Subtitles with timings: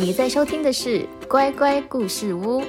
[0.00, 2.62] 你在收听的是乖乖故事屋。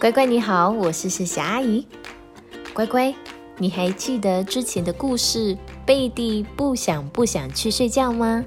[0.00, 1.86] 乖乖你好，我是世霞阿姨。
[2.74, 3.14] 乖乖，
[3.56, 5.56] 你还记得之前的故事
[5.86, 8.44] 贝蒂不想不想去睡觉吗？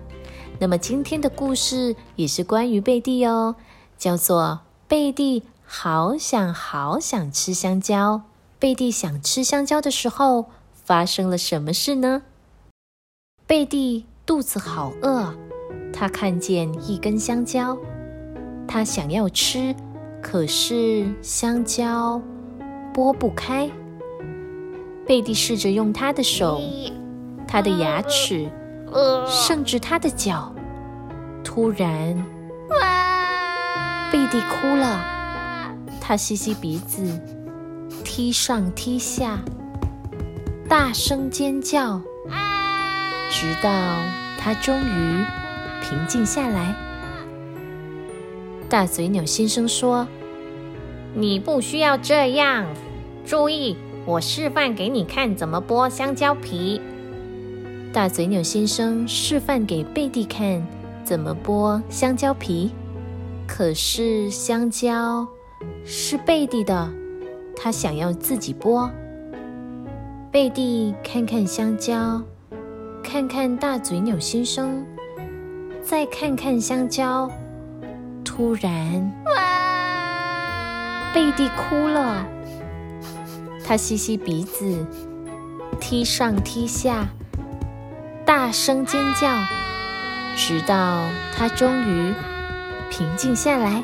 [0.60, 3.56] 那么今天的故事也是关于贝蒂哦，
[3.98, 8.24] 叫做贝蒂好想好想吃香蕉。
[8.60, 12.24] 贝蒂想吃香蕉的时候，发生了什么事呢？
[13.48, 15.34] 贝蒂肚子好饿。
[16.00, 17.78] 他看见一根香蕉，
[18.66, 19.76] 他想要吃，
[20.22, 22.22] 可是香蕉
[22.94, 23.70] 剥不开。
[25.06, 26.62] 贝蒂试着用他的手、
[27.46, 28.50] 他的牙齿，
[29.28, 30.56] 甚至他的脚。
[31.44, 32.16] 突然，
[34.10, 35.04] 贝蒂哭了。
[36.00, 37.20] 他吸吸鼻子，
[38.06, 39.38] 踢上踢下，
[40.70, 42.00] 大声尖叫，
[43.30, 43.70] 直到
[44.40, 45.26] 他终于。
[45.82, 46.76] 平静下来。
[48.70, 50.08] 大嘴鸟先生说
[51.16, 52.66] ：“你不需要这样。
[53.26, 56.80] 注意，我示范给你看怎么剥香蕉皮。”
[57.92, 60.66] 大嘴鸟先生示范给贝蒂看
[61.04, 62.72] 怎么剥香蕉皮。
[63.48, 65.28] 可是香蕉
[65.84, 66.88] 是贝蒂的，
[67.56, 68.88] 他想要自己剥。
[70.32, 72.22] 贝蒂看看香蕉，
[73.04, 74.86] 看看大嘴鸟先生。
[75.84, 77.30] 再看看香蕉，
[78.24, 79.12] 突然，
[81.14, 82.26] 贝蒂哭了。
[83.66, 84.86] 他吸吸鼻子，
[85.80, 87.08] 踢上踢下，
[88.26, 89.28] 大声尖叫，
[90.36, 91.04] 直到
[91.36, 92.14] 他终于
[92.90, 93.84] 平静下来。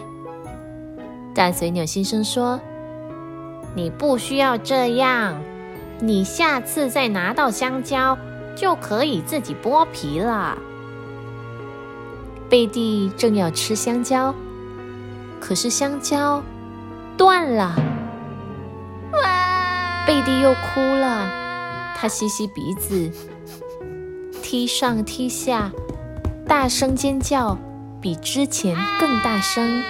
[1.33, 2.59] 大嘴鸟先生说
[3.75, 5.41] ：“你不需要这样，
[5.99, 8.17] 你下次再拿到香蕉，
[8.55, 10.57] 就可以自己剥皮了。”
[12.47, 14.33] 贝蒂正要吃香蕉，
[15.39, 16.43] 可是香蕉
[17.17, 17.75] 断了。
[19.13, 21.28] 哇贝蒂又哭了，
[21.95, 23.11] 她吸吸鼻子，
[24.44, 25.72] 踢上踢下，
[26.47, 27.57] 大声尖叫，
[28.00, 29.84] 比之前更大声，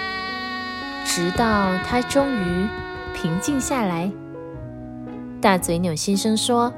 [1.04, 2.66] 直到她终于
[3.12, 4.10] 平静下来。
[5.42, 6.72] 大嘴鸟先生说：“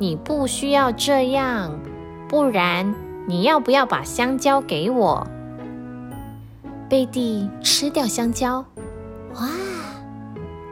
[0.00, 1.78] 你不需要这样，
[2.28, 2.92] 不然。”
[3.28, 5.26] 你要不要把香蕉给我？
[6.88, 8.64] 贝蒂吃掉香蕉，
[9.34, 9.50] 哇！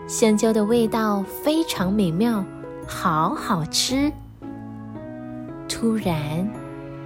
[0.07, 2.43] 香蕉的味道非常美妙，
[2.87, 4.11] 好好吃。
[5.69, 6.49] 突然，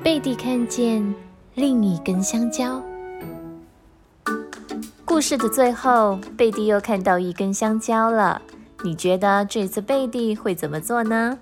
[0.04, 1.12] 贝蒂看见
[1.56, 2.80] 另一根香蕉。
[5.04, 8.40] 故事的最后，贝蒂又看到一根香蕉了。
[8.84, 11.36] 你觉得这次贝蒂会怎么做呢？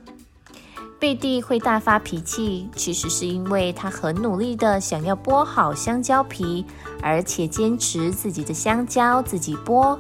[1.00, 6.66] 贝蒂会大发脾气，其实是因为他很努力的想要剥好香蕉皮，
[7.00, 9.96] 而且坚持自己的香蕉自己剥。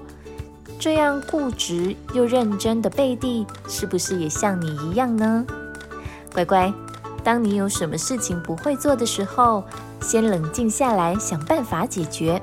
[0.80, 5.46] 这样固执又认真的贝蒂，是不是也像你一样呢？
[6.32, 6.72] 乖乖，
[7.22, 9.62] 当你有什么事情不会做的时候，
[10.00, 12.42] 先冷静下来，想办法解决。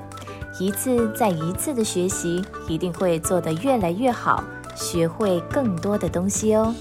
[0.61, 4.41] 一次再一次的学习，一定会做得越来越好，
[4.77, 6.73] 学会更多的东西哦。